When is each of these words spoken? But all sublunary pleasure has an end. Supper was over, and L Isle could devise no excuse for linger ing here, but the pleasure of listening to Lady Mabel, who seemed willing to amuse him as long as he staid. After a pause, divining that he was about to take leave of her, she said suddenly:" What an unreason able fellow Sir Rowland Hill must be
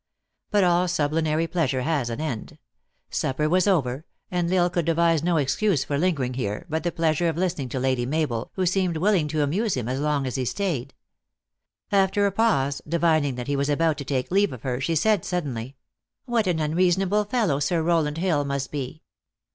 But 0.49 0.63
all 0.63 0.87
sublunary 0.87 1.45
pleasure 1.45 1.83
has 1.83 2.09
an 2.09 2.19
end. 2.19 2.57
Supper 3.11 3.47
was 3.47 3.67
over, 3.67 4.03
and 4.31 4.51
L 4.51 4.63
Isle 4.63 4.69
could 4.71 4.85
devise 4.85 5.21
no 5.21 5.37
excuse 5.37 5.83
for 5.83 5.95
linger 5.99 6.23
ing 6.23 6.33
here, 6.33 6.65
but 6.69 6.81
the 6.81 6.91
pleasure 6.91 7.27
of 7.29 7.37
listening 7.37 7.69
to 7.69 7.79
Lady 7.79 8.07
Mabel, 8.07 8.49
who 8.55 8.65
seemed 8.65 8.97
willing 8.97 9.27
to 9.27 9.43
amuse 9.43 9.77
him 9.77 9.87
as 9.87 9.99
long 9.99 10.25
as 10.25 10.37
he 10.37 10.45
staid. 10.45 10.95
After 11.91 12.25
a 12.25 12.31
pause, 12.31 12.81
divining 12.87 13.35
that 13.35 13.45
he 13.45 13.55
was 13.55 13.69
about 13.69 13.99
to 13.99 14.03
take 14.03 14.31
leave 14.31 14.51
of 14.51 14.63
her, 14.63 14.81
she 14.81 14.95
said 14.95 15.23
suddenly:" 15.23 15.75
What 16.25 16.47
an 16.47 16.57
unreason 16.59 17.03
able 17.03 17.23
fellow 17.23 17.59
Sir 17.59 17.83
Rowland 17.83 18.17
Hill 18.17 18.43
must 18.43 18.71
be 18.71 19.03